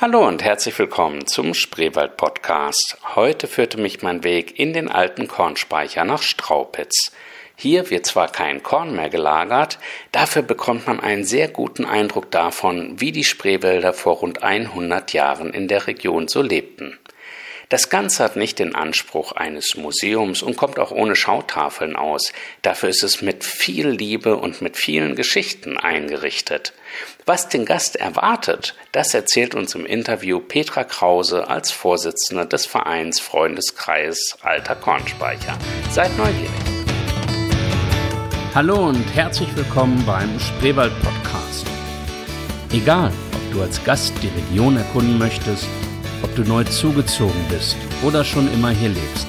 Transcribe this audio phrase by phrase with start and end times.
[0.00, 2.98] Hallo und herzlich willkommen zum Spreewald Podcast.
[3.16, 7.10] Heute führte mich mein Weg in den alten Kornspeicher nach Straupitz.
[7.56, 9.80] Hier wird zwar kein Korn mehr gelagert,
[10.12, 15.52] dafür bekommt man einen sehr guten Eindruck davon, wie die Spreewälder vor rund 100 Jahren
[15.52, 16.96] in der Region so lebten.
[17.70, 22.32] Das Ganze hat nicht den Anspruch eines Museums und kommt auch ohne Schautafeln aus.
[22.62, 26.72] Dafür ist es mit viel Liebe und mit vielen Geschichten eingerichtet.
[27.26, 33.20] Was den Gast erwartet, das erzählt uns im Interview Petra Krause als Vorsitzende des Vereins
[33.20, 35.58] Freundeskreis Alter Kornspeicher.
[35.90, 36.48] Seid neugierig.
[38.54, 41.66] Hallo und herzlich willkommen beim Spreewald Podcast.
[42.72, 45.66] Egal, ob du als Gast die Region erkunden möchtest,
[46.22, 49.26] ob du neu zugezogen bist oder schon immer hier lebst.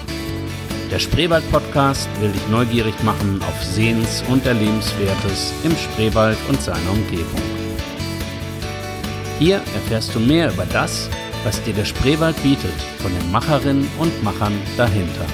[0.92, 6.92] Der Spreewald Podcast will dich neugierig machen auf Sehens- und Erlebenswertes im Spreewald und seiner
[6.92, 7.42] Umgebung.
[9.38, 11.10] Hier erfährst du mehr über das,
[11.44, 15.26] was dir der Spreewald bietet, von den Macherinnen und Machern dahinter.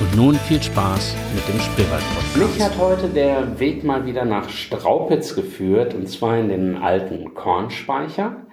[0.00, 2.36] Und nun viel Spaß mit dem Spreewald Podcast.
[2.36, 7.34] Mich hat heute der Weg mal wieder nach Straupitz geführt, und zwar in den alten
[7.34, 8.47] Kornspeicher.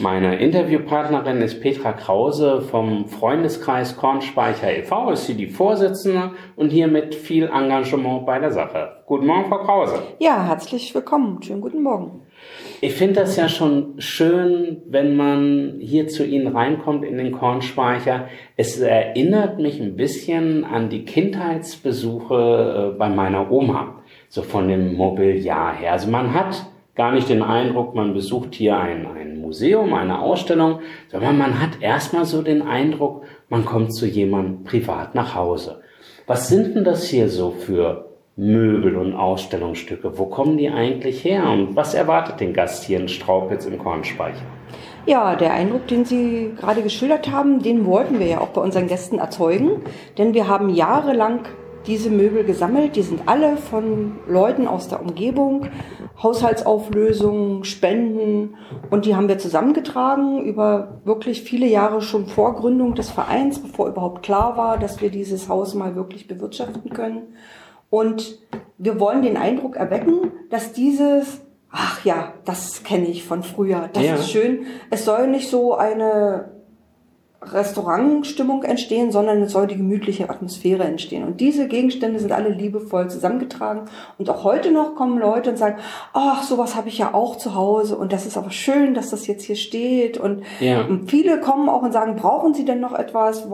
[0.00, 5.10] Meine Interviewpartnerin ist Petra Krause vom Freundeskreis Kornspeicher e.V.
[5.10, 9.02] Ist sie die Vorsitzende und hier mit viel Engagement bei der Sache.
[9.06, 10.02] Guten Morgen, Frau Krause.
[10.18, 11.40] Ja, herzlich willkommen.
[11.42, 12.22] Schönen guten Morgen.
[12.80, 18.28] Ich finde das ja schon schön, wenn man hier zu Ihnen reinkommt in den Kornspeicher.
[18.56, 24.94] Es erinnert mich ein bisschen an die Kindheitsbesuche äh, bei meiner Oma, so von dem
[24.94, 25.92] Mobiliar her.
[25.92, 30.80] Also man hat gar nicht den Eindruck, man besucht hier ein, ein Museum, eine Ausstellung,
[31.08, 35.82] sondern man hat erstmal so den Eindruck, man kommt zu jemandem privat nach Hause.
[36.26, 40.18] Was sind denn das hier so für Möbel und Ausstellungsstücke?
[40.18, 44.44] Wo kommen die eigentlich her und was erwartet den Gast hier in Straupitz im Kornspeicher?
[45.06, 48.88] Ja, der Eindruck, den Sie gerade geschildert haben, den wollten wir ja auch bei unseren
[48.88, 49.82] Gästen erzeugen,
[50.18, 51.46] denn wir haben jahrelang
[51.86, 52.96] diese Möbel gesammelt.
[52.96, 55.66] Die sind alle von Leuten aus der Umgebung,
[56.22, 58.56] Haushaltsauflösungen, Spenden
[58.90, 63.88] und die haben wir zusammengetragen über wirklich viele Jahre schon vor Gründung des Vereins, bevor
[63.88, 67.34] überhaupt klar war, dass wir dieses Haus mal wirklich bewirtschaften können.
[67.90, 68.38] Und
[68.78, 71.42] wir wollen den Eindruck erwecken, dass dieses
[71.78, 73.90] Ach ja, das kenne ich von früher.
[73.92, 74.14] Das ja.
[74.14, 74.64] ist schön.
[74.90, 76.55] Es soll nicht so eine
[77.52, 81.24] Restaurantstimmung entstehen, sondern es soll die gemütliche Atmosphäre entstehen.
[81.24, 83.82] Und diese Gegenstände sind alle liebevoll zusammengetragen.
[84.18, 85.76] Und auch heute noch kommen Leute und sagen,
[86.12, 89.26] ach, sowas habe ich ja auch zu Hause und das ist aber schön, dass das
[89.26, 90.18] jetzt hier steht.
[90.18, 90.86] Und ja.
[91.06, 93.48] viele kommen auch und sagen, brauchen Sie denn noch etwas?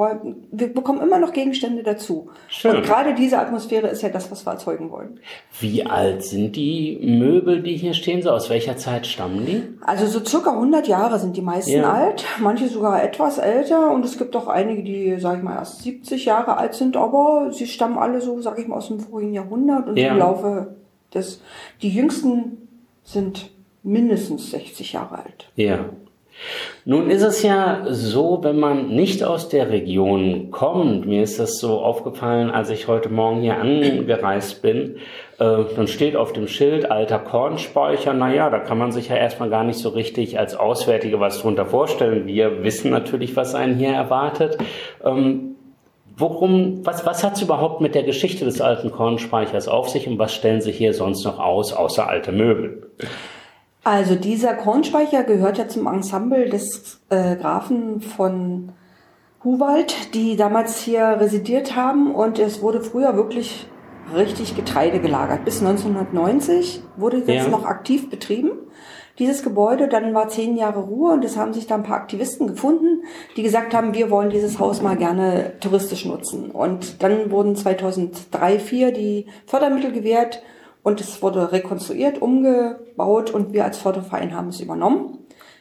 [0.51, 2.31] Wir bekommen immer noch Gegenstände dazu.
[2.49, 2.77] Schön.
[2.77, 5.21] Und gerade diese Atmosphäre ist ja das, was wir erzeugen wollen.
[5.61, 8.23] Wie alt sind die Möbel, die hier stehen?
[8.23, 9.63] So aus welcher Zeit stammen die?
[9.83, 11.93] Also so circa 100 Jahre sind die meisten ja.
[11.93, 15.83] alt, manche sogar etwas älter und es gibt auch einige, die, sag ich mal, erst
[15.83, 19.35] 70 Jahre alt sind, aber sie stammen alle so, sag ich mal, aus dem vorigen
[19.35, 20.13] Jahrhundert und ja.
[20.13, 20.77] im Laufe
[21.15, 21.43] des,
[21.83, 22.69] die jüngsten
[23.05, 23.51] sind
[23.83, 25.51] mindestens 60 Jahre alt.
[25.57, 25.87] Ja.
[26.85, 31.59] Nun ist es ja so, wenn man nicht aus der Region kommt, mir ist das
[31.59, 34.97] so aufgefallen, als ich heute Morgen hier angereist bin,
[35.39, 39.51] äh, dann steht auf dem Schild alter Kornspeicher, naja, da kann man sich ja erstmal
[39.51, 42.27] gar nicht so richtig als Auswärtige was drunter vorstellen.
[42.27, 44.59] Wir wissen natürlich, was einen hier erwartet.
[45.05, 45.57] Ähm,
[46.17, 50.19] worum, was, was hat es überhaupt mit der Geschichte des alten Kornspeichers auf sich und
[50.19, 52.91] was stellen Sie hier sonst noch aus, außer alte Möbel?
[53.85, 58.73] Also dieser Kornspeicher gehört ja zum Ensemble des äh, Grafen von
[59.43, 63.67] Huwald, die damals hier residiert haben und es wurde früher wirklich
[64.15, 65.45] richtig Getreide gelagert.
[65.45, 67.49] Bis 1990 wurde das ja.
[67.49, 68.53] noch aktiv betrieben.
[69.19, 72.47] Dieses Gebäude, dann war zehn Jahre Ruhe und es haben sich da ein paar Aktivisten
[72.47, 73.03] gefunden,
[73.37, 76.51] die gesagt haben, wir wollen dieses Haus mal gerne touristisch nutzen.
[76.51, 80.43] Und dann wurden 2003, 2004 die Fördermittel gewährt
[80.83, 85.19] und es wurde rekonstruiert, umgebaut und wir als Förderverein haben es übernommen,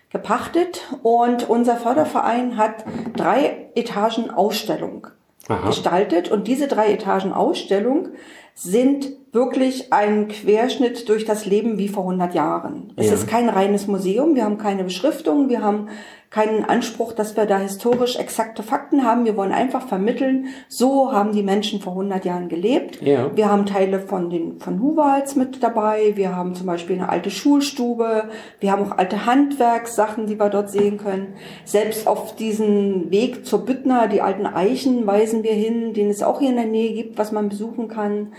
[0.10, 0.88] gepachtet.
[1.04, 2.86] Und unser Förderverein hat
[3.16, 5.08] drei Etagen Ausstellung
[5.48, 5.68] Aha.
[5.68, 6.32] gestaltet.
[6.32, 8.10] Und diese drei Etagen Ausstellung
[8.56, 12.94] sind wirklich ein Querschnitt durch das Leben wie vor 100 Jahren.
[12.98, 13.14] Es ja.
[13.14, 15.88] ist kein reines Museum, wir haben keine Beschriftung, wir haben
[16.32, 19.26] keinen Anspruch, dass wir da historisch exakte Fakten haben.
[19.26, 23.02] Wir wollen einfach vermitteln, so haben die Menschen vor 100 Jahren gelebt.
[23.02, 23.36] Ja.
[23.36, 26.14] Wir haben Teile von den von Huwals mit dabei.
[26.16, 28.30] Wir haben zum Beispiel eine alte Schulstube.
[28.62, 31.34] Wir haben auch alte Handwerkssachen, die wir dort sehen können.
[31.66, 36.40] Selbst auf diesen Weg zur Büttner, die alten Eichen weisen wir hin, den es auch
[36.40, 38.32] hier in der Nähe gibt, was man besuchen kann.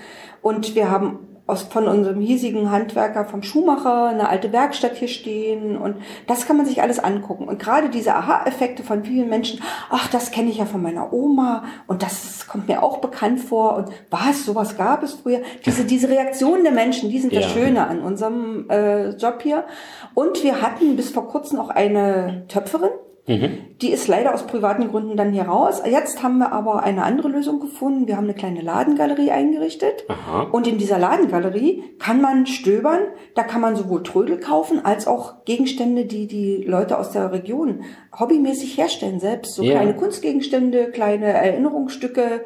[0.43, 5.77] Und wir haben aus, von unserem hiesigen Handwerker, vom Schuhmacher, eine alte Werkstatt hier stehen
[5.77, 5.97] und
[6.27, 7.49] das kann man sich alles angucken.
[7.49, 9.61] Und gerade diese Aha-Effekte von vielen Menschen,
[9.91, 13.77] ach, das kenne ich ja von meiner Oma und das kommt mir auch bekannt vor
[13.77, 15.41] und was, sowas gab es früher.
[15.67, 17.41] Diese, diese Reaktionen der Menschen, die sind ja.
[17.41, 19.65] das Schöne an unserem äh, Job hier.
[20.15, 22.91] Und wir hatten bis vor kurzem auch eine Töpferin,
[23.27, 23.59] Mhm.
[23.81, 25.83] Die ist leider aus privaten Gründen dann hier raus.
[25.89, 28.09] Jetzt haben wir aber eine andere Lösung gefunden.
[28.09, 30.05] Wir haben eine kleine Ladengalerie eingerichtet.
[30.09, 30.49] Aha.
[30.51, 33.01] Und in dieser Ladengalerie kann man stöbern.
[33.35, 37.83] Da kann man sowohl Trödel kaufen als auch Gegenstände, die die Leute aus der Region
[38.19, 39.55] hobbymäßig herstellen selbst.
[39.55, 39.75] So ja.
[39.75, 42.43] kleine Kunstgegenstände, kleine Erinnerungsstücke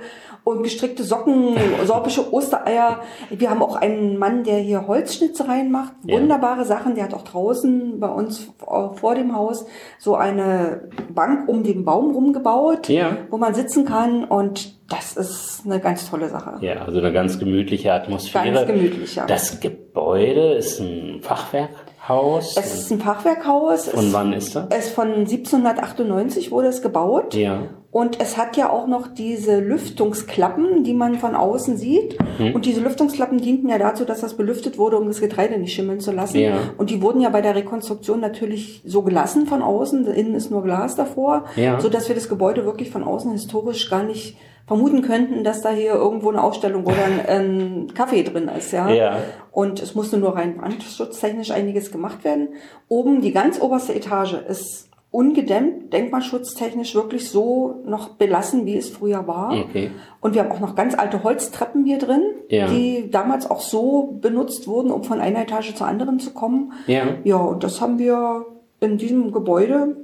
[0.46, 1.56] und gestrickte Socken,
[1.86, 3.00] sorpische Ostereier.
[3.30, 5.94] Wir haben auch einen Mann, der hier Holzschnitzereien macht.
[6.04, 6.64] Wunderbare ja.
[6.64, 6.94] Sachen.
[6.94, 8.52] Der hat auch draußen bei uns
[8.94, 9.66] vor dem Haus
[9.98, 13.16] so eine Bank um den Baum rumgebaut, ja.
[13.28, 16.58] wo man sitzen kann und das ist eine ganz tolle Sache.
[16.60, 18.52] Ja, also eine ganz gemütliche Atmosphäre.
[18.52, 19.26] Ganz gemütlich, ja.
[19.26, 21.70] Das Gebäude ist ein Fachwerk.
[22.08, 22.56] Haus?
[22.56, 23.88] Es ist ein Fachwerkhaus.
[23.88, 24.66] Von wann ist das?
[24.70, 27.34] Es von 1798 wurde es gebaut.
[27.34, 27.62] Ja.
[27.90, 32.18] Und es hat ja auch noch diese Lüftungsklappen, die man von außen sieht.
[32.38, 32.54] Mhm.
[32.54, 36.00] Und diese Lüftungsklappen dienten ja dazu, dass das belüftet wurde, um das Getreide nicht schimmeln
[36.00, 36.38] zu lassen.
[36.38, 36.58] Ja.
[36.76, 40.06] Und die wurden ja bei der Rekonstruktion natürlich so gelassen von außen.
[40.08, 41.80] Innen ist nur Glas davor, ja.
[41.80, 44.36] so dass wir das Gebäude wirklich von außen historisch gar nicht
[44.66, 48.90] vermuten könnten, dass da hier irgendwo eine Ausstellung oder ein, ein Kaffee drin ist, ja.
[48.90, 49.18] ja.
[49.56, 52.48] Und es musste nur rein brandschutztechnisch einiges gemacht werden.
[52.88, 59.26] Oben, die ganz oberste Etage ist ungedämmt, denkmalschutztechnisch wirklich so noch belassen, wie es früher
[59.26, 59.58] war.
[59.58, 59.92] Okay.
[60.20, 62.66] Und wir haben auch noch ganz alte Holztreppen hier drin, ja.
[62.66, 66.74] die damals auch so benutzt wurden, um von einer Etage zur anderen zu kommen.
[66.86, 67.14] Ja.
[67.24, 68.44] Ja, und das haben wir
[68.80, 69.96] in diesem Gebäude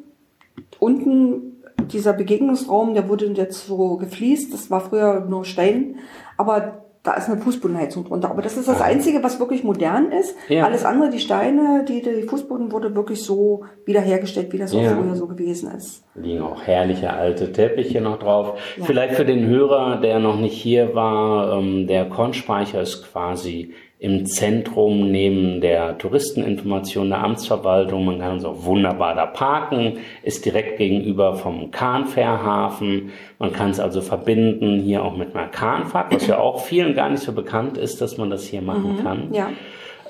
[0.79, 1.63] unten
[1.93, 4.55] dieser Begegnungsraum, der wurde jetzt so gefliest.
[4.55, 5.97] Das war früher nur Stein,
[6.39, 8.31] aber da ist eine Fußbodenheizung drunter.
[8.31, 10.37] Aber das ist das Einzige, was wirklich modern ist.
[10.49, 10.65] Ja.
[10.65, 14.81] Alles andere, die Steine, die, die Fußboden wurde wirklich so wiederhergestellt, wie das ja.
[14.81, 16.05] auch früher so gewesen ist.
[16.15, 18.59] Liegen auch herrliche alte Teppiche noch drauf.
[18.77, 18.85] Ja.
[18.85, 24.27] Vielleicht für den Hörer, der noch nicht hier war, ähm, der Kornspeicher ist quasi im
[24.27, 28.05] Zentrum neben der Touristeninformation der Amtsverwaltung.
[28.05, 33.13] Man kann so wunderbar da parken, ist direkt gegenüber vom Kahnfährhafen.
[33.39, 37.11] Man kann es also verbinden hier auch mit einer Kahnfahrt, was ja auch vielen gar
[37.11, 39.33] nicht so bekannt ist, dass man das hier machen mhm, kann.
[39.33, 39.51] Ja.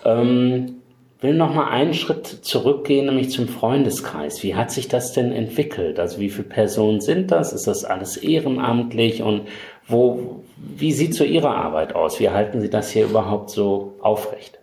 [0.07, 0.77] Ähm,
[1.21, 4.43] will noch mal einen Schritt zurückgehen, nämlich zum Freundeskreis.
[4.43, 6.01] Wie hat sich das denn entwickelt?
[6.01, 7.53] Also wie viele Personen sind das?
[7.53, 9.43] Ist das alles ehrenamtlich und
[9.93, 12.19] wo, wie sieht so Ihre Arbeit aus?
[12.19, 14.59] Wie halten Sie das hier überhaupt so aufrecht?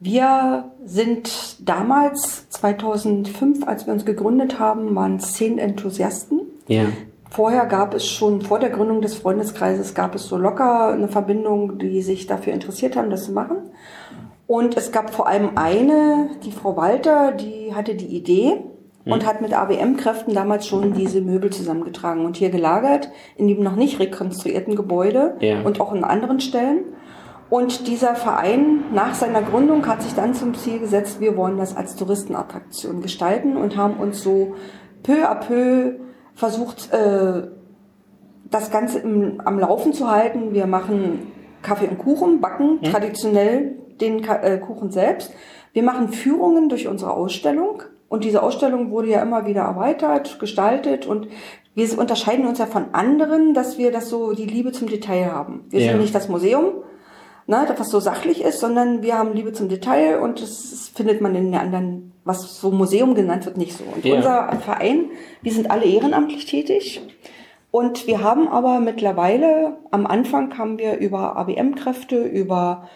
[0.00, 6.42] Wir sind damals, 2005, als wir uns gegründet haben, waren zehn Enthusiasten.
[6.68, 6.84] Ja.
[7.30, 11.78] Vorher gab es schon, vor der Gründung des Freundeskreises, gab es so locker eine Verbindung,
[11.78, 13.56] die sich dafür interessiert haben, das zu machen.
[14.46, 18.62] Und es gab vor allem eine, die Frau Walter, die hatte die Idee,
[19.12, 23.76] und hat mit ABM-Kräften damals schon diese Möbel zusammengetragen und hier gelagert in dem noch
[23.76, 25.62] nicht rekonstruierten Gebäude ja.
[25.62, 26.84] und auch in anderen Stellen.
[27.50, 31.74] Und dieser Verein nach seiner Gründung hat sich dann zum Ziel gesetzt, wir wollen das
[31.74, 34.54] als Touristenattraktion gestalten und haben uns so
[35.02, 35.94] peu à peu
[36.34, 37.48] versucht, äh,
[38.50, 40.52] das Ganze im, am Laufen zu halten.
[40.52, 41.32] Wir machen
[41.62, 42.90] Kaffee und Kuchen, backen hm.
[42.90, 45.32] traditionell den äh, Kuchen selbst.
[45.72, 47.82] Wir machen Führungen durch unsere Ausstellung.
[48.08, 51.28] Und diese Ausstellung wurde ja immer wieder erweitert, gestaltet und
[51.74, 55.64] wir unterscheiden uns ja von anderen, dass wir das so die Liebe zum Detail haben.
[55.68, 55.92] Wir ja.
[55.92, 56.82] sind nicht das Museum,
[57.46, 61.34] ne, was so sachlich ist, sondern wir haben Liebe zum Detail und das findet man
[61.34, 63.84] in den anderen, was so Museum genannt wird, nicht so.
[63.94, 64.16] Und ja.
[64.16, 65.10] unser Verein,
[65.42, 67.00] wir sind alle ehrenamtlich tätig.
[67.70, 72.88] Und wir haben aber mittlerweile, am Anfang haben wir über ABM-Kräfte, über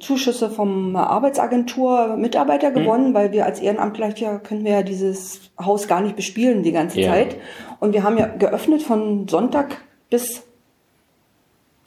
[0.00, 2.74] Zuschüsse vom Arbeitsagentur Mitarbeiter hm.
[2.74, 3.14] gewonnen, mhm.
[3.14, 7.12] weil wir als Ehrenamtler können wir ja dieses Haus gar nicht bespielen die ganze ja.
[7.12, 7.36] Zeit.
[7.80, 10.42] Und wir haben ja geöffnet von Sonntag bis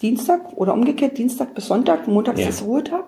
[0.01, 2.07] Dienstag oder umgekehrt Dienstag bis Sonntag.
[2.07, 2.47] Montag ja.
[2.47, 3.05] ist Ruhetag.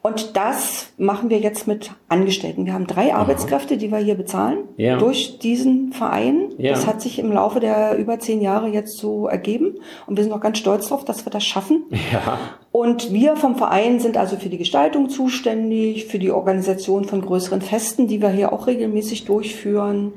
[0.00, 2.64] Und das machen wir jetzt mit Angestellten.
[2.66, 3.20] Wir haben drei Aha.
[3.20, 4.96] Arbeitskräfte, die wir hier bezahlen ja.
[4.96, 6.52] durch diesen Verein.
[6.56, 6.72] Ja.
[6.72, 9.74] Das hat sich im Laufe der über zehn Jahre jetzt so ergeben.
[10.06, 11.84] Und wir sind auch ganz stolz darauf, dass wir das schaffen.
[12.12, 12.38] Ja.
[12.70, 17.60] Und wir vom Verein sind also für die Gestaltung zuständig, für die Organisation von größeren
[17.60, 20.12] Festen, die wir hier auch regelmäßig durchführen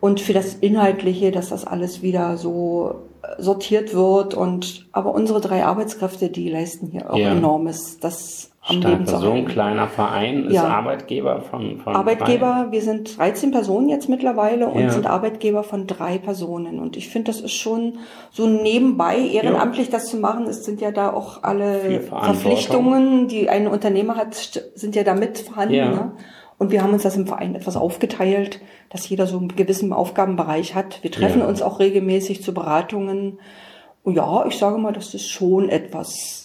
[0.00, 2.94] und für das Inhaltliche, dass das alles wieder so
[3.38, 4.34] sortiert wird.
[4.34, 7.32] Und aber unsere drei Arbeitskräfte, die leisten hier auch ja.
[7.32, 7.98] enormes.
[7.98, 9.48] Das am Stark, Leben zu so ein halten.
[9.48, 10.64] kleiner Verein ist Ja.
[10.68, 14.90] Arbeitgeber von, von Arbeitgeber, wir sind 13 Personen jetzt mittlerweile und Ja.
[14.90, 16.78] sind Arbeitgeber von drei Personen.
[16.78, 17.98] Und ich finde, das ist schon
[18.30, 20.46] so nebenbei ehrenamtlich das zu machen.
[20.46, 22.00] Es sind ja da auch alle.
[22.00, 24.34] Verpflichtungen, die ein Unternehmer hat,
[24.74, 25.74] sind ja da mit vorhanden.
[25.76, 26.12] Ne?
[26.56, 30.74] Und wir haben uns das im Verein etwas aufgeteilt, dass jeder so einen gewissen Aufgabenbereich
[30.74, 31.02] hat.
[31.02, 33.40] Wir treffen uns auch regelmäßig zu Beratungen.
[34.02, 36.43] Und ja, ich sage mal, das ist schon etwas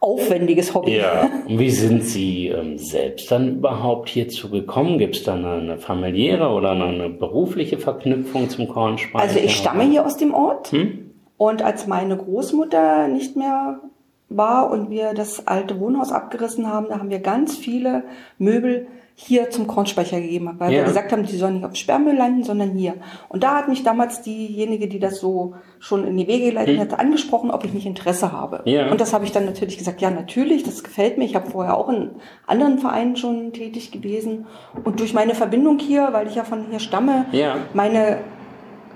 [0.00, 0.96] aufwendiges Hobby.
[0.96, 4.98] Ja, und wie sind Sie ähm, selbst dann überhaupt hierzu gekommen?
[4.98, 9.24] Gibt es da eine, familiäre oder eine, eine berufliche Verknüpfung zum Kornspeicher?
[9.24, 10.72] Also ich stamme hier aus dem Ort.
[10.72, 11.10] Hm?
[11.36, 13.80] Und als meine Großmutter nicht mehr
[14.28, 18.04] war und wir das alte Wohnhaus abgerissen haben, da haben wir ganz viele
[18.38, 20.78] Möbel hier zum Kornspeicher gegeben, weil Ja.
[20.78, 22.94] wir gesagt haben, die sollen nicht auf Sperrmüll landen, sondern hier.
[23.28, 26.98] Und da hat mich damals diejenige, die das so schon in die Wege geleitet hatte,
[26.98, 28.58] angesprochen, ob ich nicht Interesse habe.
[28.64, 28.66] Hm.
[28.66, 28.90] Ja.
[28.90, 31.24] Und das habe ich dann natürlich gesagt, ja, natürlich, das gefällt mir.
[31.26, 32.10] Ich habe vorher auch in
[32.48, 34.46] anderen Vereinen schon tätig gewesen.
[34.84, 37.56] Und durch meine Verbindung hier, weil ich ja von hier stamme, Ja.
[37.72, 38.18] meine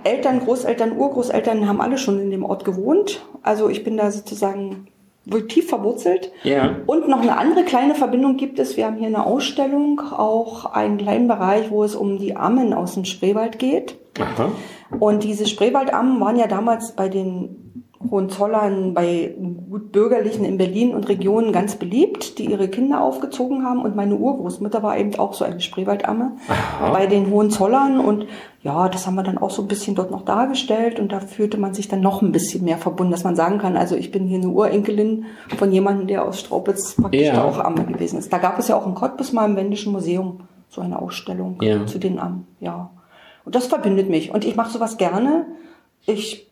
[0.05, 3.25] Eltern, Großeltern, Urgroßeltern haben alle schon in dem Ort gewohnt.
[3.43, 4.89] Also ich bin da sozusagen
[5.31, 6.33] wohl tief verwurzelt.
[6.43, 6.77] Ja.
[6.87, 8.77] Und noch eine andere kleine Verbindung gibt es.
[8.77, 12.95] Wir haben hier eine Ausstellung, auch einen kleinen Bereich, wo es um die Ammen aus
[12.95, 13.97] dem Spreewald geht.
[14.19, 14.51] Aha.
[14.99, 19.35] Und diese Spreewaldammen waren ja damals bei den Hohenzollern, bei
[19.69, 23.83] gut Bürgerlichen in Berlin und Regionen ganz beliebt, die ihre Kinder aufgezogen haben.
[23.83, 26.33] Und meine Urgroßmutter war eben auch so eine Spreewaldamme
[26.93, 27.99] bei den Hohenzollern.
[27.99, 28.27] Und
[28.63, 31.01] ja, das haben wir dann auch so ein bisschen dort noch dargestellt.
[31.01, 33.77] Und da fühlte man sich dann noch ein bisschen mehr verbunden, dass man sagen kann,
[33.77, 35.27] also ich bin hier eine Urenkelin
[35.57, 37.45] von jemandem, der aus Straubitz praktisch Ja.
[37.45, 38.33] auch Amme gewesen ist.
[38.33, 41.85] Da gab es ja auch in Cottbus mal im Wendischen Museum so eine Ausstellung Ja.
[41.87, 42.91] zu den Ammen, ja.
[43.45, 44.33] Und das verbindet mich.
[44.35, 45.47] Und ich mache sowas gerne.
[46.07, 46.48] Ich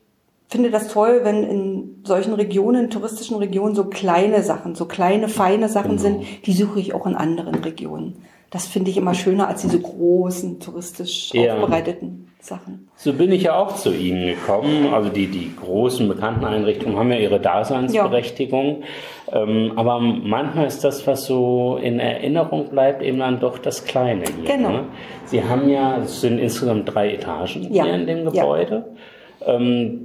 [0.49, 5.69] finde das toll, wenn in solchen Regionen, touristischen Regionen, so kleine Sachen, so kleine, feine
[5.69, 6.03] Sachen Genau.
[6.03, 8.17] sind, die suche ich auch in anderen Regionen.
[8.51, 11.55] Das finde ich immer schöner als diese großen, touristisch Ja.
[11.55, 12.89] aufbereiteten Sachen.
[12.95, 14.95] So bin ich ja auch zu Ihnen gekommen.
[14.95, 18.85] Also die, die großen bekannten Einrichtungen haben ja ihre Daseinsberechtigung.
[19.33, 24.25] Ähm, aber manchmal ist das, was so in Erinnerung bleibt, eben dann doch das Kleine
[24.41, 24.57] hier.
[24.57, 24.71] Genau.
[24.71, 24.85] Ne?
[25.25, 27.85] Sie haben ja, es sind insgesamt drei Etagen Ja.
[27.85, 28.43] hier in dem Ja.
[28.43, 28.85] Gebäude.
[28.87, 28.97] Ähm,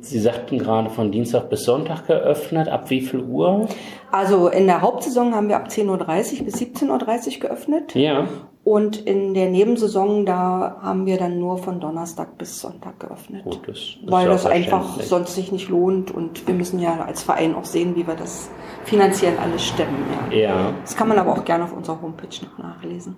[0.02, 2.70] Sie sagten gerade von Dienstag bis Sonntag geöffnet.
[2.70, 3.68] Ab wie viel Uhr?
[4.12, 7.96] Also in der Hauptsaison haben wir ab 10.30 Uhr bis 17.30 Uhr geöffnet.
[7.96, 8.28] Ja.
[8.64, 13.44] Und in der Nebensaison, da haben wir dann nur von Donnerstag bis Sonntag geöffnet.
[13.44, 17.24] Gut, das ist weil das einfach sonst sich nicht lohnt und wir müssen ja als
[17.24, 18.52] Verein auch sehen, wie wir das
[18.84, 20.06] finanziell alles stemmen.
[20.30, 20.38] Ja.
[20.38, 20.74] Ja.
[20.82, 23.18] Das kann man aber auch gerne auf unserer Homepage noch nachlesen.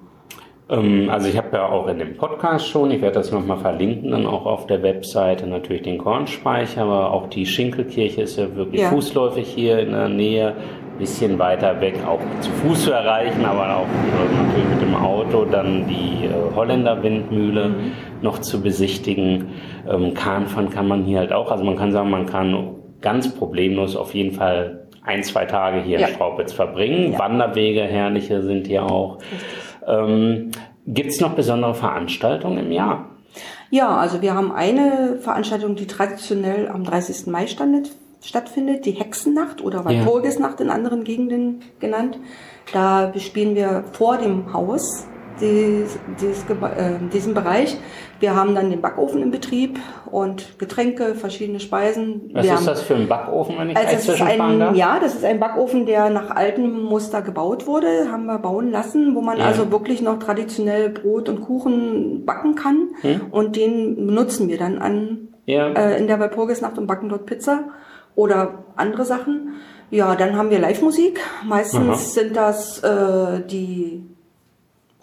[0.70, 4.12] Ähm, Also ich habe ja auch in dem Podcast schon, ich werde das nochmal verlinken,
[4.12, 8.82] dann auch auf der Webseite natürlich den Kornspeicher, aber auch die Schinkelkirche ist ja wirklich
[8.82, 8.89] Ja.
[8.89, 10.53] fußläufig hier in der Nähe,
[11.00, 15.43] bisschen weiter weg, auch zu Fuß zu erreichen, aber auch äh, natürlich mit dem Auto
[15.43, 17.91] dann die äh, Holländer Windmühle Mhm.
[18.22, 19.50] noch zu besichtigen.
[19.89, 23.96] Ähm, Kahnfahren kann man hier halt auch, also man kann sagen, man kann ganz problemlos
[23.98, 26.08] auf jeden Fall ein, zwei Tage hier Ja.
[26.08, 27.13] in Straubitz verbringen.
[27.13, 27.20] Ja.
[27.20, 29.17] Wanderwege, herrliche sind hier auch.
[29.88, 30.52] Ähm,
[30.86, 33.06] Gibt es noch besondere Veranstaltungen im Jahr?
[33.70, 37.28] Ja, also wir haben eine Veranstaltung, die traditionell am 30.
[37.28, 39.86] Mai standet, stattfindet, die Hexennacht oder Ja.
[39.86, 42.20] Walpurgisnacht in anderen Gegenden genannt.
[42.72, 45.08] Da bespielen wir vor dem Haus
[45.40, 47.78] dies, dies, äh, diesen Bereich.
[48.20, 52.30] Wir haben dann den Backofen in Betrieb und Getränke, verschiedene Speisen.
[52.34, 54.22] Was wir ist haben, das für ein Backofen, wenn ich Also darf?
[54.22, 58.72] ein, ja, das ist ein Backofen, der nach altem Muster gebaut wurde, haben wir bauen
[58.72, 59.46] lassen, wo man Ja.
[59.46, 62.90] also wirklich noch traditionell Brot und Kuchen backen kann.
[63.32, 65.68] Und den benutzen wir dann an Ja.
[65.74, 67.66] äh, in der Walpurgisnacht und backen dort Pizza
[68.16, 69.54] oder andere Sachen.
[69.90, 71.20] Ja, dann haben wir Live-Musik.
[71.46, 71.96] Meistens Aha.
[71.96, 74.04] sind das äh, die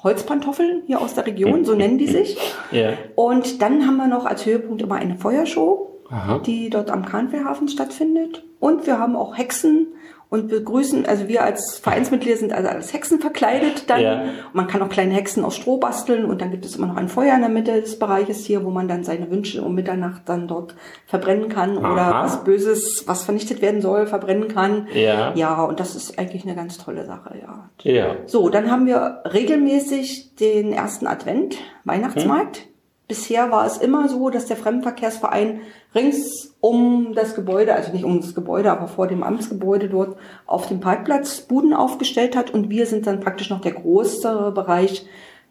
[0.03, 2.39] Holzpantoffeln hier aus der Region, so nennen die sich.
[2.71, 2.95] Ja.
[3.17, 6.39] Und dann haben wir noch als Höhepunkt immer eine Feuershow, Aha.
[6.39, 8.45] die dort am Kahnfährhafen stattfindet.
[8.59, 9.89] Und wir haben auch Hexen
[10.31, 14.01] und begrüßen, also wir als Vereinsmitglieder sind also als Hexen verkleidet dann.
[14.01, 14.21] Ja.
[14.23, 16.97] Und man kann auch kleine Hexen aus Stroh basteln und dann gibt es immer noch
[16.97, 20.23] ein Feuer in der Mitte des Bereiches hier, wo man dann seine Wünsche um Mitternacht
[20.27, 22.25] dann dort verbrennen kann oder Aha.
[22.25, 24.87] was Böses, was vernichtet werden soll, verbrennen kann.
[24.95, 25.35] Ja.
[25.35, 27.69] Ja, und das ist eigentlich eine ganz tolle Sache, ja.
[27.83, 28.17] Ja.
[28.27, 32.70] So, dann haben wir regelmäßig den ersten Advent, Weihnachtsmarkt.
[33.11, 35.63] Bisher war es immer so, dass der Fremdenverkehrsverein
[35.97, 40.69] rings um das Gebäude, also nicht um das Gebäude, aber vor dem Amtsgebäude dort auf
[40.69, 45.07] dem Parkplatz Buden aufgestellt hat und wir sind dann praktisch noch der größere Bereich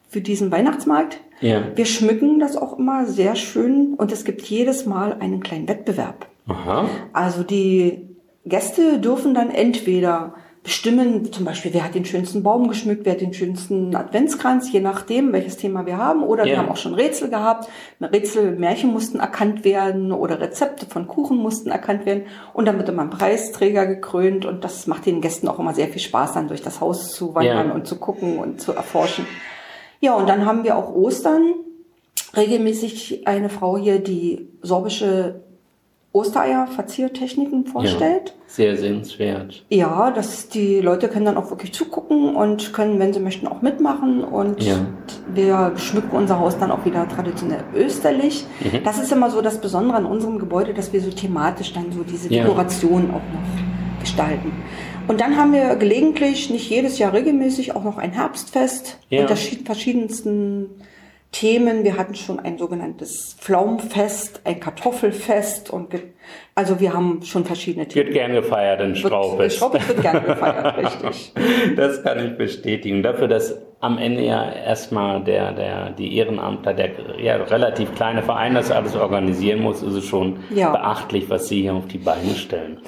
[0.08, 1.20] für diesen Weihnachtsmarkt.
[1.42, 1.64] Ja.
[1.76, 6.28] Wir schmücken das auch immer sehr schön und es gibt jedes Mal einen kleinen Wettbewerb.
[6.48, 6.88] Aha.
[7.12, 8.08] Also die
[8.46, 13.22] Gäste dürfen dann entweder bestimmen, zum Beispiel, wer hat den schönsten Baum geschmückt, wer hat
[13.22, 16.24] den schönsten Adventskranz, je nachdem, welches Thema wir haben.
[16.24, 16.52] Oder ja.
[16.52, 17.70] wir haben auch schon Rätsel gehabt.
[18.02, 22.24] Rätsel, Märchen mussten erkannt werden oder Rezepte von Kuchen mussten erkannt werden.
[22.54, 25.88] Und dann wird immer ein Preisträger gekrönt und das macht den Gästen auch immer sehr
[25.88, 27.74] viel Spaß, dann durch das Haus zu wandern ja.
[27.74, 29.26] und zu gucken und zu erforschen.
[30.02, 31.54] Ja, und dann haben wir auch Ostern.
[32.36, 35.49] Regelmäßig eine Frau hier, die sorbische
[36.12, 38.30] Ostereier Verziertechniken vorstellt.
[38.30, 39.64] Ja, sehr sehenswert.
[39.70, 43.62] Ja, dass die Leute können dann auch wirklich zugucken und können, wenn sie möchten, auch
[43.62, 44.24] mitmachen.
[44.24, 44.78] Und ja.
[45.34, 48.46] wir schmücken unser Haus dann auch wieder traditionell österlich.
[48.60, 48.84] Mhm.
[48.84, 52.04] Das ist immer so das Besondere an unserem Gebäude, dass wir so thematisch dann so
[52.04, 53.14] diese Dekoration ja.
[53.14, 54.52] auch noch gestalten.
[55.08, 59.22] Und dann haben wir gelegentlich, nicht jedes Jahr regelmäßig, auch noch ein Herbstfest ja.
[59.22, 60.70] unter verschiedensten
[61.32, 61.84] Themen.
[61.84, 65.94] Wir hatten schon ein sogenanntes Pflaumenfest, ein Kartoffelfest und
[66.56, 68.08] also wir haben schon verschiedene Themen.
[68.08, 69.56] Wird gern gefeiert in Straubitz.
[69.56, 71.34] Straubitz wird gern gefeiert, richtig.
[71.76, 73.04] Das kann ich bestätigen.
[73.04, 76.90] Dafür, dass am Ende ja erstmal der, der, die Ehrenamtler, der
[77.22, 80.72] ja, relativ kleine Verein das alles organisieren muss, ist es schon ja.
[80.72, 82.82] beachtlich, was Sie hier auf die Beine stellen.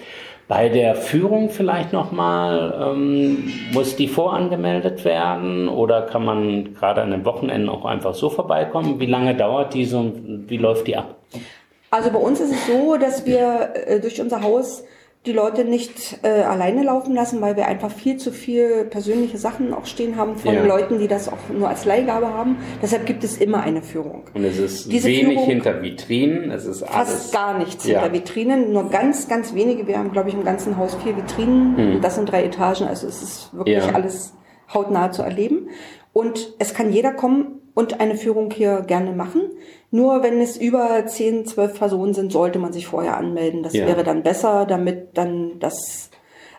[0.52, 7.12] Bei der Führung vielleicht nochmal, ähm, muss die vorangemeldet werden oder kann man gerade an
[7.12, 9.00] den Wochenenden auch einfach so vorbeikommen?
[9.00, 11.16] Wie lange dauert die so und wie läuft die ab?
[11.90, 14.84] Also bei uns ist es so, dass wir äh, durch unser Haus
[15.28, 19.72] die Leute nicht äh, alleine laufen lassen, weil wir einfach viel zu viel persönliche Sachen
[19.72, 20.66] auch stehen haben von ja.
[20.66, 22.58] Leuten, die das auch nur als Leihgabe haben.
[22.82, 24.24] Deshalb gibt es immer eine Führung.
[24.34, 28.00] Und es ist Diese wenig Führung hinter Vitrinen, es ist alles fast gar nichts ja.
[28.00, 29.86] hinter Vitrinen, nur ganz, ganz wenige.
[29.86, 31.78] Wir haben, glaube ich, im ganzen Haus vier Vitrinen.
[31.78, 32.02] Hm.
[32.02, 33.94] Das sind drei Etagen, also es ist wirklich ja.
[33.94, 34.34] alles
[34.74, 35.70] hautnah zu erleben.
[36.14, 39.44] Und es kann jeder kommen und eine Führung hier gerne machen.
[39.92, 43.62] Nur wenn es über 10, 12 Personen sind, sollte man sich vorher anmelden.
[43.62, 43.86] Das ja.
[43.86, 46.10] wäre dann besser, damit dann das,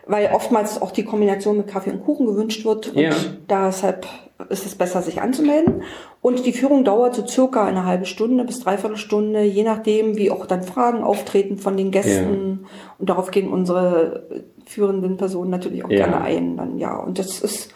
[0.05, 3.11] weil oftmals auch die Kombination mit Kaffee und Kuchen gewünscht wird und ja.
[3.49, 4.07] deshalb
[4.49, 5.83] ist es besser, sich anzumelden.
[6.21, 10.31] Und die Führung dauert so circa eine halbe Stunde bis dreiviertel Stunde, je nachdem, wie
[10.31, 12.59] auch dann Fragen auftreten von den Gästen.
[12.61, 12.69] Ja.
[12.99, 14.27] Und darauf gehen unsere
[14.65, 16.57] führenden Personen natürlich auch gerne ein.
[16.57, 17.73] Dann ja, und das ist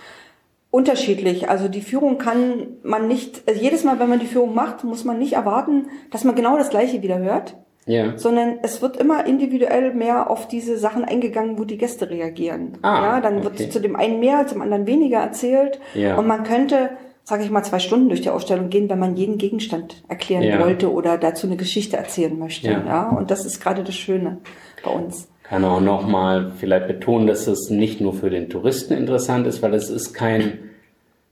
[0.77, 1.49] unterschiedlich.
[1.49, 5.05] Also die Führung kann man nicht, also jedes Mal, wenn man die Führung macht, muss
[5.05, 7.55] man nicht erwarten, dass man genau das Gleiche wieder hört.
[7.87, 8.15] Ja.
[8.15, 12.77] Sondern es wird immer individuell mehr auf diese Sachen eingegangen, wo die Gäste reagieren.
[12.83, 13.59] Ah, ja, dann okay.
[13.59, 15.79] wird zu dem einen mehr, zum anderen weniger erzählt.
[15.95, 16.15] Ja.
[16.17, 16.91] Und man könnte,
[17.23, 20.59] sage ich mal, zwei Stunden durch die Ausstellung gehen, wenn man jeden Gegenstand erklären ja.
[20.59, 22.67] wollte oder dazu eine Geschichte erzählen möchte.
[22.69, 22.85] Ja.
[22.85, 23.09] ja.
[23.09, 24.39] Und das ist gerade das Schöne
[24.83, 29.47] bei uns kann auch nochmal vielleicht betonen, dass es nicht nur für den Touristen interessant
[29.47, 30.59] ist, weil es ist kein,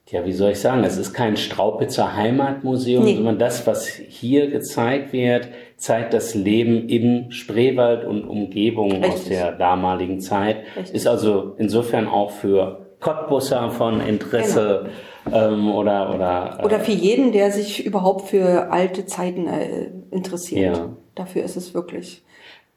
[0.10, 3.16] ja, wie soll ich sagen, es ist kein Straupitzer Heimatmuseum, nee.
[3.16, 9.12] sondern das, was hier gezeigt wird, zeigt das Leben im Spreewald und Umgebung Richtig.
[9.12, 10.58] aus der damaligen Zeit.
[10.78, 10.96] Richtig.
[10.96, 14.90] Ist also insofern auch für Cottbusser von Interesse
[15.26, 15.54] genau.
[15.54, 20.78] ähm, oder oder äh, oder für jeden, der sich überhaupt für alte Zeiten äh, interessiert.
[20.78, 20.90] Ja.
[21.16, 22.25] Dafür ist es wirklich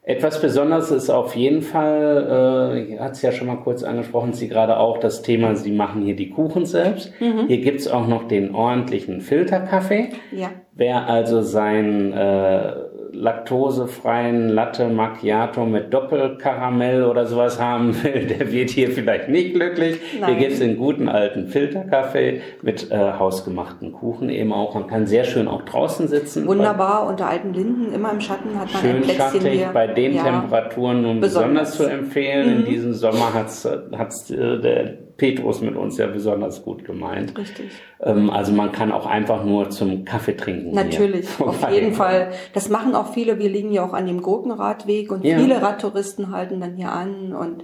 [0.09, 4.47] etwas Besonderes ist auf jeden Fall, äh, hat es ja schon mal kurz angesprochen, Sie
[4.47, 7.13] gerade auch das Thema, Sie machen hier die Kuchen selbst.
[7.21, 7.45] Mhm.
[7.47, 10.09] Hier gibt's auch noch den ordentlichen Filterkaffee.
[10.31, 10.49] Ja.
[10.73, 12.73] Wer also sein äh,
[13.19, 19.99] laktosefreien Latte Macchiato mit Doppelkaramell oder sowas haben will, der wird hier vielleicht nicht glücklich.
[20.19, 20.29] Nein.
[20.29, 24.73] Hier gibt's den guten alten Filterkaffee mit äh, hausgemachten Kuchen eben auch.
[24.73, 26.47] Man kann sehr schön auch draußen sitzen.
[26.47, 29.69] Wunderbar, unter alten Linden, immer im Schatten hat man schön ein Plätzchen schattig, hier.
[29.73, 32.49] bei den ja, Temperaturen nun besonders, besonders zu empfehlen.
[32.49, 32.59] Mhm.
[32.59, 37.37] In diesem Sommer hat's, hat's äh, der Petrus mit uns ja besonders gut gemeint.
[37.37, 37.69] Richtig.
[38.01, 40.73] Ähm, also man kann auch einfach nur zum Kaffee trinken.
[40.73, 42.31] Natürlich, auf jeden Fall.
[42.53, 43.37] Das machen auch viele.
[43.37, 45.37] Wir liegen ja auch an dem Gurkenradweg und ja.
[45.37, 47.63] viele Radtouristen halten dann hier an und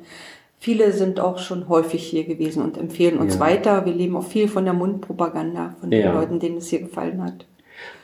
[0.58, 3.40] Viele sind auch schon häufig hier gewesen und empfehlen uns ja.
[3.40, 3.86] weiter.
[3.86, 6.12] Wir leben auch viel von der Mundpropaganda, von den ja.
[6.12, 7.46] Leuten, denen es hier gefallen hat.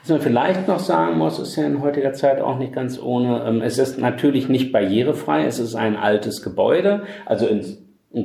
[0.02, 3.44] Was man vielleicht noch sagen muss, ist ja in heutiger Zeit auch nicht ganz ohne.
[3.46, 5.44] Ähm, es ist natürlich nicht barrierefrei.
[5.44, 7.04] Es ist ein altes Gebäude.
[7.24, 7.64] Also in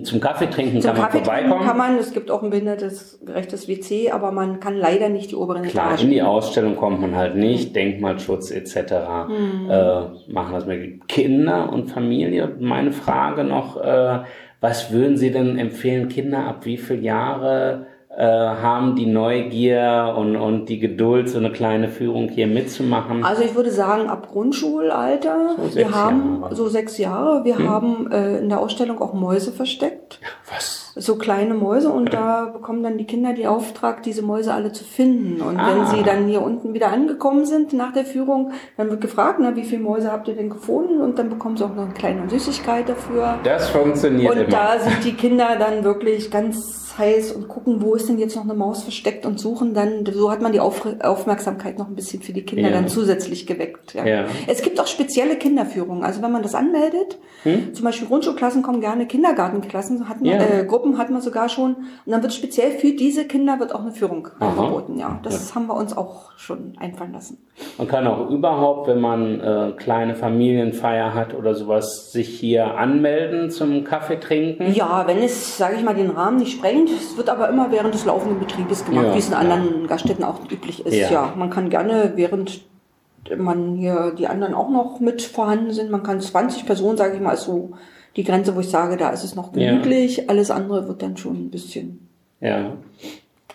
[0.04, 1.66] zum Kaffee trinken Zum kann Kaffee man vorbeikommen.
[1.66, 5.36] kann man, es gibt auch ein behindertes gerechtes WC, aber man kann leider nicht die
[5.36, 6.04] oberen Klar, Etagen.
[6.06, 8.76] in die Ausstellung kommt man halt nicht, Denkmalschutz etc.
[9.28, 9.70] Hm.
[9.70, 12.54] Äh, machen das mit Kinder und Familie.
[12.60, 14.20] Meine Frage noch, äh,
[14.60, 17.86] was würden Sie denn empfehlen, Kinder ab wie viele Jahre
[18.18, 23.24] äh, haben die Neugier und, und die Geduld, so eine kleine Führung hier mitzumachen?
[23.24, 25.56] Also ich würde sagen, ab Grundschulalter.
[25.70, 26.56] So wir haben Jahre.
[26.56, 27.46] so sechs Jahre.
[27.46, 27.70] Wir hm?
[27.70, 30.20] haben äh, in der Ausstellung auch Mäuse versteckt.
[30.52, 30.88] Was?
[31.00, 34.84] so kleine Mäuse und da bekommen dann die Kinder die Auftrag, diese Mäuse alle zu
[34.84, 35.42] finden.
[35.42, 35.70] Und Ah.
[35.70, 39.56] wenn sie dann hier unten wieder angekommen sind nach der Führung, dann wird gefragt, na,
[39.56, 41.02] wie viele Mäuse habt ihr denn gefunden?
[41.02, 43.36] Und dann bekommen sie auch noch eine kleine Süßigkeit dafür.
[43.44, 44.50] Das funktioniert Und immer.
[44.50, 48.44] da sind die Kinder dann wirklich ganz heiß und gucken, wo ist denn jetzt noch
[48.44, 52.22] eine Maus versteckt und suchen dann, so hat man die Auf Aufmerksamkeit noch ein bisschen
[52.22, 52.76] für die Kinder Ja.
[52.76, 53.94] dann zusätzlich geweckt.
[53.94, 54.06] Ja.
[54.06, 54.26] Ja.
[54.48, 56.04] Es gibt auch spezielle Kinderführungen.
[56.04, 57.18] Also wenn man das anmeldet,
[57.74, 60.40] zum Beispiel Grundschulklassen kommen gerne, Kindergartenklassen hat man, Hm?
[60.40, 60.60] Ja.
[60.60, 61.76] äh, Gruppen hat man sogar schon.
[61.76, 64.50] Und dann wird speziell für diese Kinder wird auch eine Führung Aha.
[64.50, 64.98] angeboten.
[65.00, 67.38] Ja, das haben wir uns auch schon einfallen lassen.
[67.78, 73.50] Man kann auch überhaupt, wenn man äh, kleine Familienfeier hat oder sowas, sich hier anmelden
[73.50, 74.74] zum Kaffee trinken.
[74.74, 76.87] Ja, wenn es, sage ich mal, den Rahmen nicht sprengt.
[76.96, 79.40] Es wird aber immer während des laufenden Betriebes gemacht, Ja, wie es in ja.
[79.40, 80.96] anderen Gaststätten auch üblich ist.
[80.96, 81.12] Ja.
[81.12, 81.34] Ja.
[81.38, 82.62] man kann gerne, während
[83.38, 87.22] man hier die anderen auch noch mit vorhanden sind, man kann 20 Personen, sage ich
[87.22, 87.72] mal, ist so
[88.16, 89.72] die Grenze, wo ich sage, da ist es noch Ja.
[89.72, 90.30] gemütlich.
[90.30, 92.08] Alles andere wird dann schon ein bisschen.
[92.40, 92.74] Ja.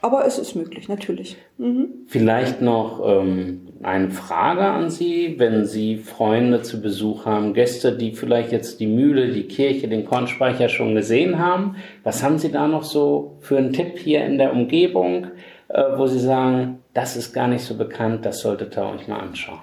[0.03, 1.37] Aber es ist möglich, natürlich.
[1.59, 1.89] Mhm.
[2.09, 8.13] Vielleicht noch ähm, eine Frage an Sie, wenn Sie Freunde zu Besuch haben, Gäste, die
[8.13, 11.77] vielleicht jetzt die Mühle, die Kirche, den Kornspeicher schon gesehen haben.
[12.05, 15.27] Was haben Sie da noch so für einen Tipp hier in der Umgebung,
[15.69, 19.21] äh, wo Sie sagen, das ist gar nicht so bekannt, das solltet ihr euch mal
[19.21, 19.61] anschauen?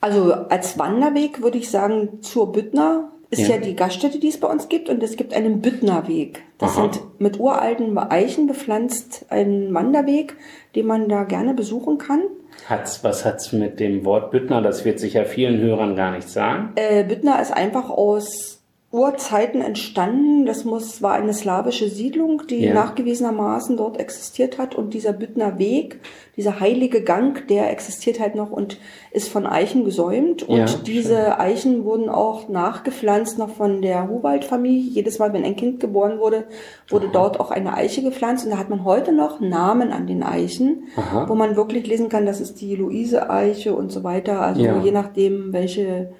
[0.00, 3.54] Also als Wanderweg würde ich sagen, zur Büttner ist Ja.
[3.54, 3.62] ja.
[3.62, 4.90] die Gaststätte, die es bei uns gibt.
[4.90, 6.42] Und es gibt einen Büttnerweg.
[6.58, 6.92] Das Aha.
[6.92, 10.36] sind mit uralten Eichen bepflanzt ein Wanderweg,
[10.74, 12.20] den man da gerne besuchen kann.
[12.68, 14.62] Hat's, was hat's mit dem Wort Büttner?
[14.62, 16.72] Das wird sicher vielen Hörern gar nicht sagen.
[16.76, 18.61] Äh, Büttner ist einfach aus
[18.92, 20.44] Urzeiten entstanden.
[20.44, 22.74] Das muss, war eine slawische Siedlung, die Ja.
[22.74, 24.74] nachgewiesenermaßen dort existiert hat.
[24.74, 26.00] Und dieser Büttner Weg,
[26.36, 28.76] dieser heilige Gang, der existiert halt noch und
[29.10, 30.42] ist von Eichen gesäumt.
[30.42, 34.90] Und Ja, diese Eichen wurden auch nachgepflanzt noch von der Huwald-Familie.
[34.90, 36.44] Jedes Mal, wenn ein Kind geboren wurde,
[36.90, 38.44] wurde dort auch eine Eiche gepflanzt.
[38.44, 41.30] Und da hat man heute noch Namen an den Eichen, Aha.
[41.30, 44.42] wo man wirklich lesen kann, das ist die Luise-Eiche und so weiter.
[44.42, 44.78] Also Ja.
[44.82, 46.12] je nachdem, welche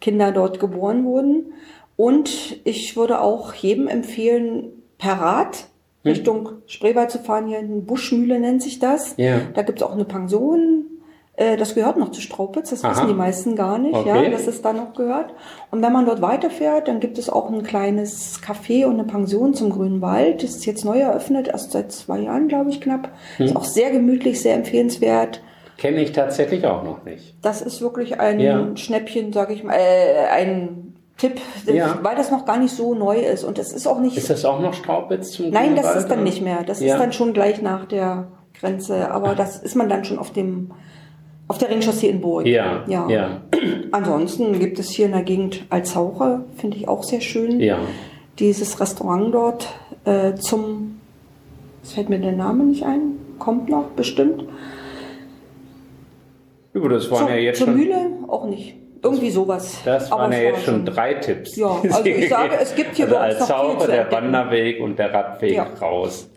[0.00, 1.52] Kinder dort geboren wurden.
[1.96, 4.66] Und ich würde auch jedem empfehlen,
[4.98, 5.66] per Rad
[6.02, 6.12] Hm.
[6.12, 7.46] Richtung Spreewald zu fahren.
[7.46, 9.14] Hier in Buschmühle nennt sich das.
[9.16, 9.40] Ja.
[9.54, 10.84] Da gibt es auch eine Pension.
[11.36, 12.90] Äh, Das gehört noch zu Straupitz, das Aha.
[12.92, 14.24] wissen die meisten gar nicht, Okay.
[14.24, 15.32] ja, dass es da noch gehört.
[15.70, 19.54] Und wenn man dort weiterfährt, dann gibt es auch ein kleines Café und eine Pension
[19.54, 20.42] zum Grünen Wald.
[20.42, 23.08] Das ist jetzt neu eröffnet, erst seit zwei Jahren, glaube ich, knapp.
[23.38, 23.46] Hm.
[23.46, 25.40] Ist auch sehr gemütlich, sehr empfehlenswert.
[25.78, 27.34] Kenne ich tatsächlich auch noch nicht.
[27.40, 28.76] Das ist wirklich ein Ja.
[28.76, 30.83] Schnäppchen, sage ich mal, äh, ein
[31.28, 31.98] Tipp, Ja.
[32.02, 33.44] weil das noch gar nicht so neu ist.
[33.44, 34.16] Und es ist auch nicht.
[34.16, 36.24] Ist das auch noch Straubitz zum nein, das Grünwald, ist dann oder?
[36.28, 36.62] nicht mehr.
[36.64, 36.94] Das Ja.
[36.94, 39.10] ist dann schon gleich nach der Grenze.
[39.10, 40.70] Aber das ist man dann schon auf dem
[41.46, 42.46] auf der Ringchaussee in Burg.
[42.46, 43.06] Ja, ja.
[43.10, 43.40] ja,
[43.92, 47.60] Ansonsten gibt es hier in der Gegend Alzauche, finde ich auch sehr schön.
[47.60, 47.78] ja.
[48.38, 49.68] Dieses Restaurant dort
[50.06, 51.00] äh, zum,
[51.82, 54.44] es fällt mir der Name nicht ein, kommt noch bestimmt.
[56.72, 57.76] Über das waren Zur, ja jetzt zur schon.
[57.76, 58.74] Mühle auch nicht.
[59.04, 59.80] Irgendwie sowas.
[59.84, 61.54] Das waren ja jetzt schon drei Tipps.
[61.56, 64.10] Ja, also ich sage, es gibt hier also als noch viel Sauber, zu der.
[64.10, 65.66] Wanderweg und der Radweg Ja.
[65.80, 66.30] raus.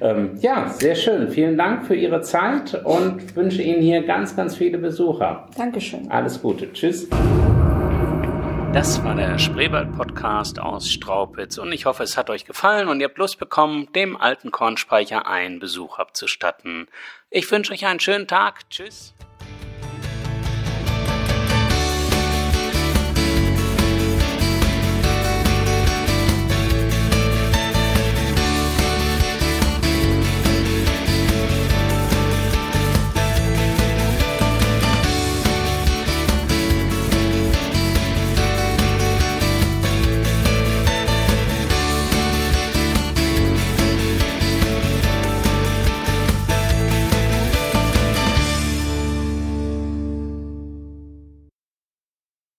[0.00, 1.28] Ähm, ja, sehr schön.
[1.30, 5.46] Vielen Dank für Ihre Zeit und wünsche Ihnen hier ganz, ganz viele Besucher.
[5.56, 6.10] Dankeschön.
[6.10, 6.72] Alles Gute.
[6.72, 7.06] Tschüss.
[8.72, 13.06] Das war der Spreewald-Podcast aus Straupitz und ich hoffe, es hat euch gefallen und ihr
[13.08, 16.86] habt Lust bekommen, dem alten Kornspeicher einen Besuch abzustatten.
[17.30, 18.68] Ich wünsche euch einen schönen Tag.
[18.68, 19.14] Tschüss.